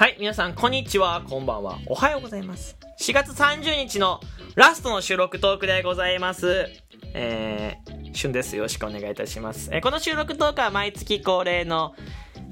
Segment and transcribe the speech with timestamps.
[0.00, 2.74] はい、皆さん、こんにちは、こんばんは、おはようございます。
[3.00, 4.18] 4月30日の
[4.54, 6.68] ラストの収録トークでございます。
[7.12, 8.56] えー、旬です。
[8.56, 9.68] よろしくお願いいたします。
[9.70, 11.94] えーこの収録トークは毎月恒例の、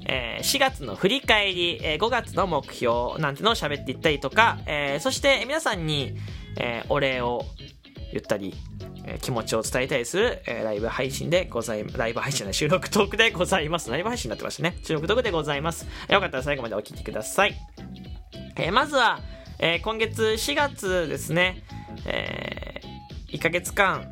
[0.05, 6.19] えー4月の振り返り、えー5月の目標なんてのを喋っていったりとか、えーそして皆さんに、
[6.59, 7.47] えーお礼を
[8.13, 8.55] 言ったり、
[9.23, 13.91] 気持ちを伝えたりする、えライブ配信でございますライブ配信じゃない収録トークでございます。
[13.91, 14.77] ライブ配信になってましたね。
[14.83, 15.87] 収録トークでございます。
[16.09, 17.55] よかったら最後までお聞きください。
[18.57, 19.21] えまずは、
[19.59, 21.63] え今月4月ですね、
[22.07, 22.81] え
[23.33, 24.11] 1ヶ月間、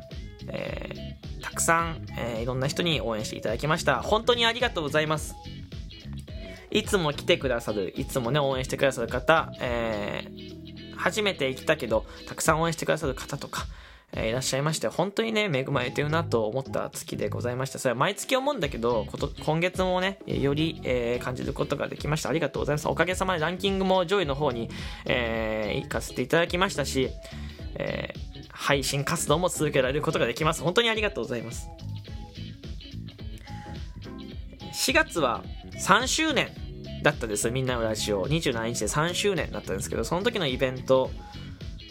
[0.49, 4.01] えたくさん、えいろんな人に応援していただきました。
[4.01, 5.35] 本当にありがとうございます。
[6.71, 10.57] いつも来てくださる、いつもね、応援してくださる方、えー
[10.97, 13.65] 初めて来たけど、たくさん応援してくださる方とか、
[14.19, 17.79] えいらっしゃいまして、本当にね、恵まれてるなと思った月でございました。
[17.79, 22.29] それは毎月思うんだけど、こと今月もね、より、えー感じることができました。
[22.29, 22.87] ありがとうございます。
[22.87, 24.69] おかげさまでランキングも上位の方に、
[25.05, 27.09] えー行かせていただきましたし、
[27.75, 30.63] えー配信活動も続けられることができます。
[30.63, 31.69] 本当にありがとうございます。
[34.73, 35.43] 4月は
[35.75, 36.49] 3周年
[37.03, 37.51] だったです。
[37.51, 38.27] みんなのラジオ。
[38.27, 41.11] 27日で3周年だったんですけど、その時のイベント、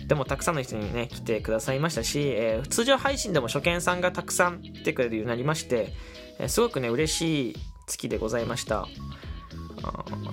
[0.07, 5.93] でもたくさんの人にね、来てくださいましたし、えー通常配信でも初見さんがたくさん来てくれるようになりまして、
[6.39, 8.87] えーすごくね、嬉しい月でございました。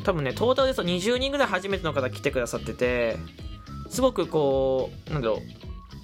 [0.04, 3.18] 多分ね、トータルですと20人ぐらい初めての方来てくださってて、
[3.90, 5.40] すごくこう、なんだろう、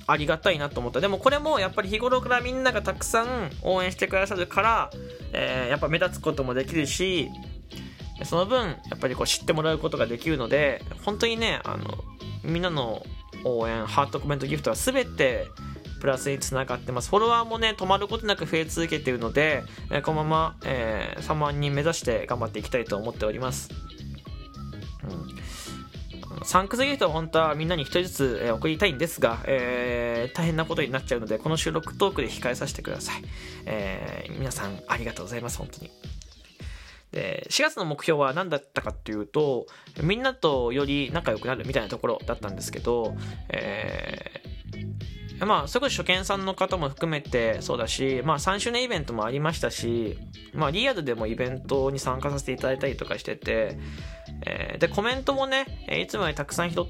[0.08, 1.02] ありがたいなと思った。
[1.02, 4.90] でもこれもやっぱり日頃からみんながたくさん応援してくださるから、
[5.34, 7.30] えーやっぱ目立つこともできるし、
[8.24, 12.04] その分、やっぱりこう知ってもらうことができるので、本当にね、あの、
[12.44, 13.06] みんなの
[13.44, 15.48] 応援、ハートコメントギフトは全て
[16.00, 17.10] プラスにつながってます。
[17.10, 23.70] フォロワーもね、止まることなく増え続けているので、えこのまま、えー3万人目指して頑張っていきたいと思っております。
[25.04, 25.40] うん
[26.46, 33.22] サンクスギフトは本当はみんなに一人ずつえ送りたいんですが、えー大変なことになっちゃうので、この収録トークで控えさせてください。
[33.66, 35.92] えー皆さんありがとうございます、本当に。
[37.12, 39.66] で、4月の目標は何だったかっていうと、
[40.02, 43.16] みんなとより仲良くなるみたいなところだったんですけど、
[43.50, 44.50] えー
[45.46, 50.18] まあ、それこそ初見さんの方も含めてそうだし、まあ3周年イベントもありましたし、
[50.54, 53.80] まあリアルでもイベントに参加させていただいたりとかしてて、
[54.46, 55.66] えーで、コメントもね、
[56.02, 56.86] いつもよりたくさん拾っ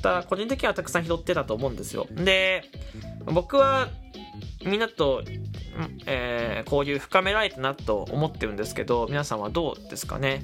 [0.00, 2.06] た、個人的にはたくさん拾ってたと思うんですよ。
[2.10, 2.62] で、
[3.26, 3.88] 僕は
[4.64, 5.22] みんなと、
[6.06, 10.42] えー交流深められたなと思ってるんですけど、皆さんはどうですかね？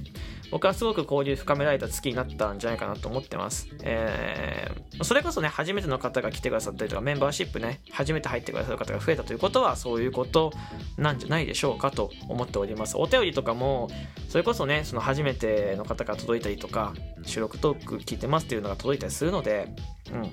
[0.51, 3.69] 僕はすごく交流深められた月になったんじゃないかなと思ってます。
[3.83, 10.53] えーそれこそね、初めての方が来てくださったりとか、メンバーシップね、初めて入ってくださる方が増えたということは、そういうこと
[10.97, 12.97] なんじゃないでしょうかと思っております。
[12.97, 13.89] お便りとかも、
[14.29, 16.95] それこそね、その初めての方から届いたりとか、
[17.27, 19.75] 収録トーク聞いてますっていうのが届いたりするので、
[20.13, 20.31] うん。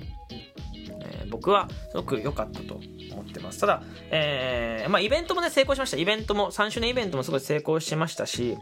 [1.32, 2.74] 僕はすごく良かったと
[3.10, 3.60] 思ってます。
[3.60, 5.96] ただ、えーまあイベントもね、成功しました。
[5.96, 8.56] イベントも、3周年イベントもすごい成功しましたし、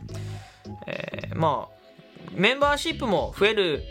[0.86, 1.80] えーまあ、
[2.32, 3.82] メンバーシップも増える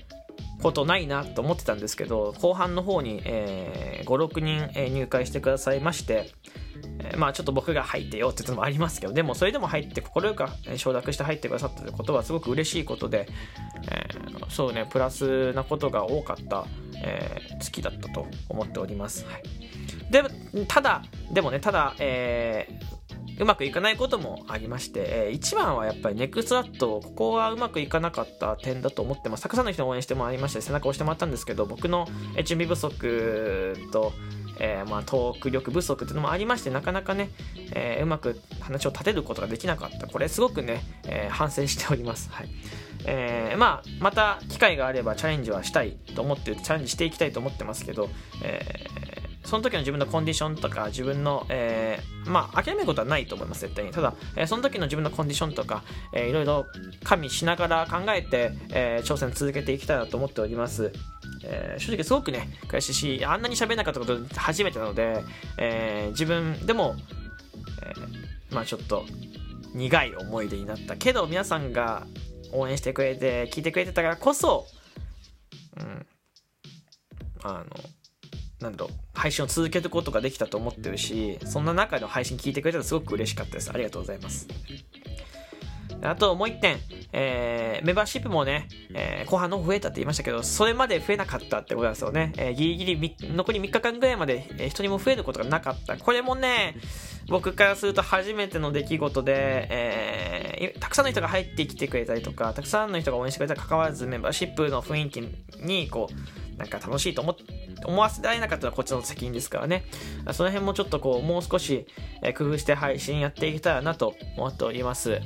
[0.61, 6.31] ことないなと思ってたんですけど、後半の方に、えー5、6人、え入会してくださいまして、
[6.99, 10.45] えまあちょっと僕が入ってよって言ったのもありますけど、でもそれでも入って、快く
[10.77, 13.27] 承諾して入ってくださったということはすごく嬉しいことで、
[14.49, 16.65] そうね、プラスなことが多かった、
[17.03, 19.25] えー月だったと思っております。
[19.25, 19.43] はい、
[20.11, 20.23] で、
[20.67, 22.99] ただ、でもね、ただ、えー
[23.41, 29.43] うまくいかないこともありまして、えー一番はやっぱりネクストラット、ここはうまくいかなかった点だと思ってます。
[29.43, 32.05] たくさんの人に応援してもらいましたし背中を押してもらったんですけど、僕の
[32.43, 34.11] 準備不足と、
[34.59, 37.29] えーまあ、トーク力不足っていうのもありまして、なかなかね、
[37.73, 40.07] えーうまく話を立てることができなかった。
[40.07, 42.29] これすごくね、えー反省しております。
[42.31, 42.49] はい。
[43.05, 48.09] えーまあ、また機会があればチャレンジはしたいと思って、チャレンジしていきたいと思ってますけど、
[48.43, 49.09] えー
[49.41, 53.91] その時の自分のコンディションとか、自分の、えーまあ、諦めることはないと思います、絶対に。
[53.91, 55.83] ただ、えーその時の自分のコンディションとか、
[56.13, 56.67] えーいろいろ
[57.03, 60.91] 加味しながら考えて、えー挑戦続けていきたいなと思っております。
[61.43, 65.23] えー正直すごくね、悔しいし、あんなに喋れなかったこと初めてなので、
[65.57, 66.95] えー自分でも、
[67.81, 69.05] えーまあちょっと
[69.73, 72.05] 苦い思い出になったけど、皆さんが
[72.53, 74.65] 応援してくれて、聞いてくれてたからこそ、
[75.77, 76.05] うん、
[77.43, 77.65] あの、
[78.59, 83.71] なんだろう、配信を続けることができたと思ってるし、そんな中での配信聞いてくれたらすごく嬉しかったです。
[83.71, 84.47] ありがとうございます。
[86.01, 86.77] あともう一点、
[87.11, 92.33] えーメンバーシップもね、えー後半の方増えたって言いましたけど、それまで増えなかったってことなんですよね。
[92.37, 95.97] えーギリギリ残り3日間ぐらいまで、えー人にも増えることがなかった。
[95.97, 96.75] これもね、
[97.29, 105.21] 僕からすると初めての出来事で、えー、たくさんの人が入ってきてくれたりとか、たくさんの人が応援してくれたら関わらずメンバーシップの雰囲気
[105.61, 107.37] に、こう、なんか楽しいと思
[107.85, 109.85] 思わせられなかったらこっちの責任ですからね。
[110.33, 111.87] その辺もちょっとこう、もう少し、
[112.37, 115.21] 工夫して配信やっていけたらなと思っております。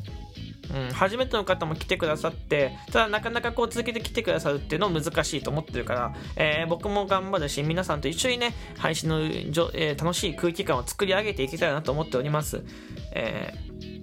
[0.74, 12.64] うん、初めての方も来てくださって、ただなかなかこう続けて来てくださるっていうのも難しいと思ってるから、えー、僕も頑張るし、皆さんと一緒にね、配信のじょ、えー、楽しい空気感を作り上げていけたらなと思っております。
[13.12, 13.94] えー、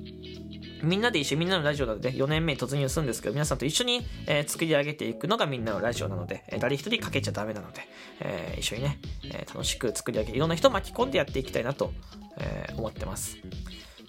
[0.82, 7.82] みんなで一緒みんなのラジオなので4年目に突入するんですけど、皆さんと一緒に、え、作り上げていくのがみんなのラジオなので、え、誰一人かけちゃダメなので、
[8.20, 11.92] え、一緒にね、え、楽しく作り上げ、いろんな人を巻き込んでやっていきたいなと、
[12.38, 13.36] え、思ってます。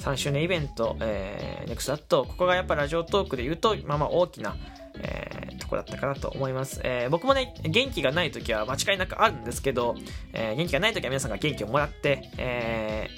[0.02, 4.56] 3周年イベント、えー、ネクストアット、ここがやっぱラジオトークで言うと、まあまあ大きな、
[4.96, 6.82] えー、とこだったかなと思います。
[6.84, 9.96] えー、僕もね、元気がない時は間違いなくあるんですけど、
[10.34, 13.10] えー、元気がない時は皆さんが元気をもらって、え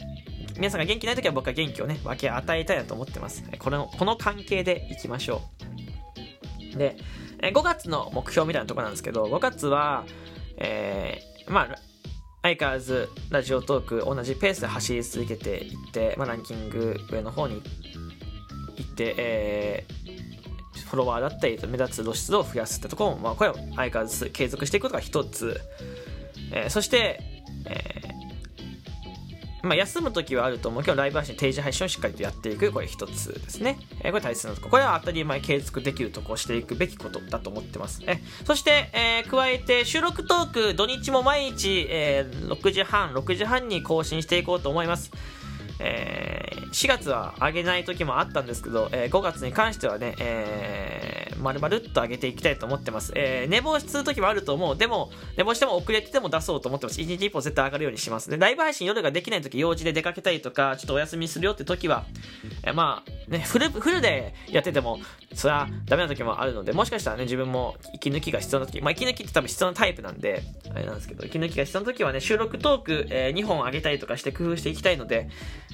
[0.52, 3.44] ー、皆さんが元気ない時は僕は元気をね、分け与えたいなと思ってます。
[3.60, 5.42] この、この関係でいきましょ
[6.76, 6.78] う。
[6.78, 6.98] で、
[7.40, 10.04] 5月の目標みたいなとこなんですけど、5月は、
[10.58, 11.76] えー、まあ、
[12.44, 17.62] 相変わらずラジオトーク同じペースで走り続けていって、まあ、ランキング上の方に
[18.76, 25.62] 行って、えー、フォロワーだったり目立つ露出度を増やすってところも、まあ、これは相変わらず継続していくことが一つ、
[26.52, 27.22] えー、そして、
[27.66, 28.03] え
[29.64, 33.80] まあ、休む時はあると思うけど、ライブ配信、定時配信をしっかりとやっていく、これ一つですね。
[34.02, 34.70] えー、これ大切なとこ。
[34.70, 38.02] これは当たり前継続できるとこをしていくべきことだと思ってます。
[38.06, 45.12] えそして、えー、加えて、収録トーク、土日も毎日、えー、6時半、6時半に更新していこうと思います。
[45.80, 53.12] えー、4月は上げない時もあったんですけど、えー、5月に関してはね、えー丸々っと上げていきたいと思ってます。
[53.16, 54.78] えー、寝坊するときもあると思う。
[54.78, 57.00] でも、寝坊しても遅れてても出そうと思ってます。
[57.00, 58.30] 1日1本絶対上がるようにします。
[58.30, 62.06] で、ライブ配信夜ができないとき、用事で出かけたりとか、ちょっとお休みするよってときは、
[62.64, 65.00] えー、まあ、ね、フル、フルでやってても、
[65.34, 70.44] それはダメな時もあるので、もしかしたらね、自分も息抜きが必要な時、まあ、息抜きって多分必要なタイプなんで、
[70.74, 75.30] あれなんですけど、息抜きが必要な時はね、収録トーク、えー、2本上げたりとかして工夫していきたいので、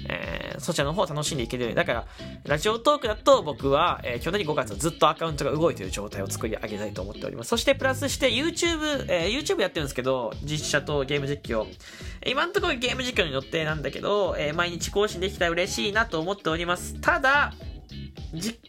[0.08, 1.76] えー、そちらの方を楽しんでいけるように。
[1.76, 2.08] だから、
[2.46, 7.50] ラジオトークだと僕は、えー、去年5月ずっとアカウントが動いている状態を作り上げたいと思っております。
[7.50, 11.68] そしてプラスして YouTube、えー、YouTube やってるんですけど、実写とゲーム実況。
[12.26, 17.00] 今のところゲーム実況の予定なんだけど、えー、毎日更新できたら嬉しいなと思っております。
[17.02, 17.54] ただ、
[18.34, 18.60] じ、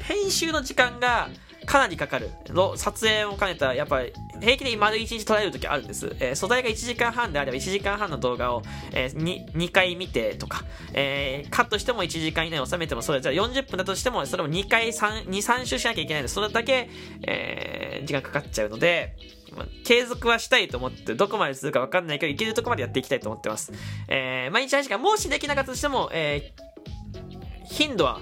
[0.00, 1.28] 編集の時間が
[1.64, 2.30] かなりかかる。
[2.76, 6.14] 撮影を兼ねた、やっぱり、平気で丸1日撮られる時あるんです。
[6.20, 8.62] えー、素材が1時間半であれば1時間半の動画を、
[8.92, 16.88] えー、2, 2回見てとか、えー、カットしても1時間以内に収めても、それじゃあ40分だとしても、それも2回3、2、3周しなきゃいけないので、それだけ、
[17.26, 19.16] えー、時間かかっちゃうので、
[19.84, 23.72] 継続はしたいと思って、どこまでするかわかんないけど、いけるとこまでやっていきたいと思ってます。
[24.08, 26.64] えー、毎日配信がもしできなかったとしても、えー、
[27.66, 28.20] 頻度は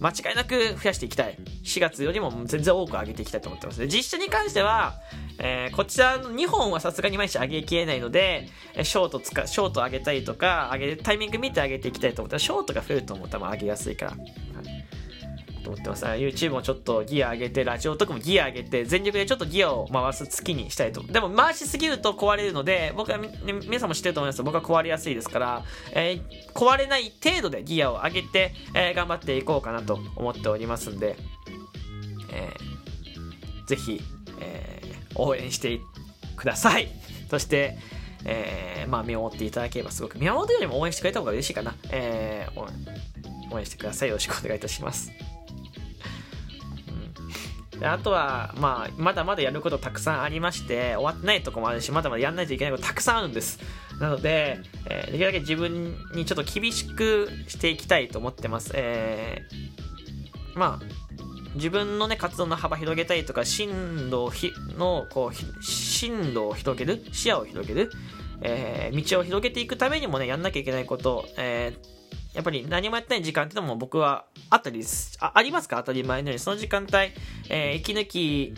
[0.00, 1.36] 間違いなく増やしていきたい。
[1.64, 3.80] 4月よりも全然多く上げていきたいと思ってます。
[3.80, 4.94] で、実写に関しては、
[5.38, 8.48] えー、こちらの2本はさすがに毎日上げきれないので、
[8.82, 14.16] ショート使、ショート上げたりとか、上げるタイミング見て上げていきたいと思ったら、ショートが増えると思ったら上げやすいから。
[15.68, 16.04] と思ってます。
[16.06, 21.02] YouTube もちょっとギア上げて、ラジオとかもギア上げて、全力でちょっとギアを回す月にしたいと。
[21.02, 31.16] でも回しすぎると壊れるので、僕は、皆さんも知ってると思います僕は壊れやすいですから、えー、壊れない程度でギアを上げて、えー、頑張っていこうかなと思っておりますんで、
[32.32, 34.00] えー、ぜひ、
[34.40, 35.80] えー、応援して
[36.36, 36.88] ください。
[37.30, 37.76] そして、
[38.24, 41.74] えー、まあ見守っていただければすごく、見守るよりも応援してくれた方が嬉しいかな。
[41.90, 44.08] えー、応援してください。
[44.08, 45.27] よろしくお願いいたします。
[47.82, 53.60] あとは、まあ、まだまだやることたくさんありまして、終わってないとこもあるし、まだまだやんないといけないことたくさんあるんです。
[54.00, 58.72] なので、えー、できるだけ自分にちょっと厳しくしていきたいと思ってます。
[58.74, 60.84] えー、まあ、
[61.54, 67.90] 自分のね、活動の幅広げたいとか、進路ひの、こう、進路を広げる視野を広げる
[68.40, 72.07] えー、道を広げていくためにもね、やんなきゃいけないこと、えー、
[72.38, 74.84] やっぱり何もやってない時間っていうのも僕はあったり
[75.18, 75.76] あ、ありますか？
[75.78, 76.38] 当たり前のように。
[76.38, 76.96] その時間帯、
[77.50, 78.54] えー、息抜き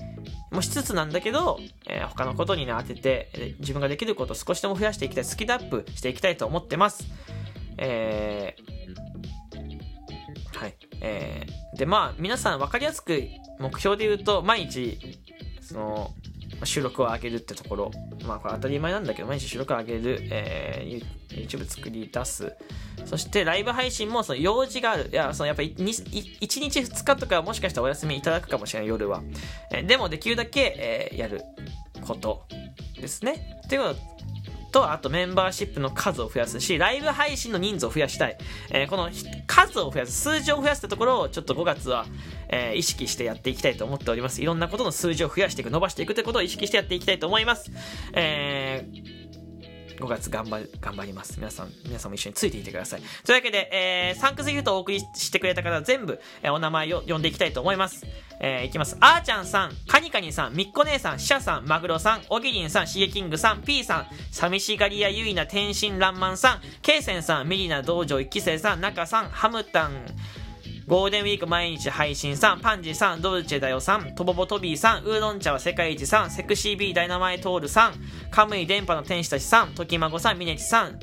[0.51, 1.59] もしつつなんだけど、
[1.89, 7.07] えー、他のことにね、当てて、自分ができることを少しでも増やしていきたい、スキルアップしていきたいと思ってます。
[7.79, 10.75] えー、はい。
[11.01, 13.23] えー、で、まあ、皆さん分かりやすく
[13.59, 14.99] 目標で言うと、毎日、
[15.63, 16.15] その、
[16.65, 17.91] 収録を上げるってところ、
[18.27, 22.55] まあこれ当たり前なんだけど、毎日収録を上げる、えー、YouTube 作り出す。
[23.05, 25.09] そしてライブ配信もその用事がある。
[25.11, 29.23] いや、そのやっぱり1日2日とかもしかしたらお休みいただくかもしれない夜は。
[29.73, 31.43] えー、でもできるだけ、えー、やる
[32.03, 32.47] こと
[33.01, 33.63] ですね。
[33.67, 34.20] っていうこと、
[34.71, 38.39] とあとメンバーシップの数を増やすし、ライブ配信の人数を増やしたい。
[38.71, 39.11] えー、この
[39.47, 42.07] 数を増やす、数字を増やすってところを、ちょっと5月は、
[42.49, 44.43] えー、意識してやっていきたいと思っております。
[44.43, 47.71] いろんなことの数字を増やしていく、伸ばしていくってことを意識してやっていきたいと思います。
[48.15, 49.10] えー
[50.01, 51.35] 5月頑張頑張ります。
[51.37, 53.03] 皆さん、皆さんも一緒についていてください。
[53.25, 58.07] というわけで、えー、サンクスギフトをお送りしてくれた方全部、えー、お名前を呼んでいきたいと思います。
[58.41, 58.97] えー、いきます。
[59.01, 70.07] あーちゃんさん、カニカニさん、みっこ姉さん、シャさん、マグロさん、おぎりんさん、しげキングさん、ピーさん、寂しがりやゆいな天真爛漫さん、ケイセンさん、ミリナ道場一期生さん、中さん、ハムタン、
[70.91, 77.95] ゴールデンウィーク毎日配信さん、パンジーさん、ドルチェだよさん、トボボトビーさん、ウーロン茶は世界一さん、セクシービーダイナマイトールさん、
[78.33, 80.99] カムイ電波の天使たちさん、トキマゴさん、ミネチさん、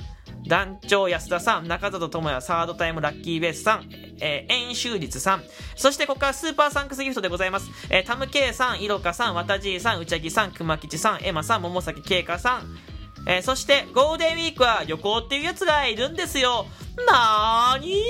[0.46, 3.89] 団長安田さん、中里智也サードタイムラッキーベースさん、
[4.20, 5.44] えー、円周率さん、
[5.77, 7.70] そしてここからスーパーサンクスギフトでございます。
[7.89, 12.77] えー、タムケイさん、イロカさん、ワタジーさん、うちゃぎさん、くまきちさん、エマさん、桃崎ケイカさん、
[13.25, 16.65] えー、そしてゴールデンウィークは旅行っていうやつがいるんですよ。
[17.10, 18.03] なーに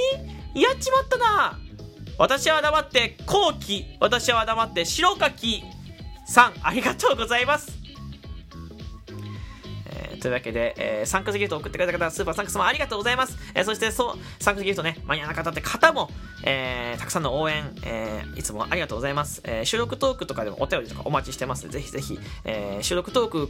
[0.59, 1.59] やっちまったな
[2.17, 5.63] 私は黙って後期、私は黙って白柿
[6.25, 7.77] さん、ありがとうございます。
[10.19, 13.37] というわけで、えー、サンクスギフト送ってくれた方、スーパーサンクスもありがとうございます。
[13.53, 16.09] えー、そして、そう、サンクスギフトね、マニアな方って方も、
[16.43, 19.41] えー、たくさんの応援、えー、いつもありがとうございます。
[19.43, 21.69] えー、収録トークとかでもお便りとかお待ちしてます。
[21.69, 23.49] ぜひぜひ、えー、収録トーク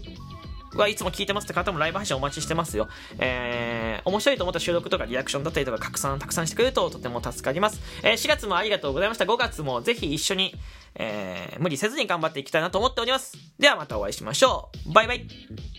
[0.81, 2.87] はいつも聞いてますって方もライブ配信お待ちしてますよ。
[3.19, 7.81] えー、面白いと思った収録とかリアクションだったりとか拡散たくさんしてくれるととても助かります。
[8.03, 9.25] えー、4月もありがとうございました。
[9.25, 10.53] 5月もぜひ一緒に、
[10.95, 13.37] えー、無理せずに頑張っていきたいなと思っております。
[13.59, 14.93] ではまたお会いしましょう。
[14.93, 15.76] バイバイ。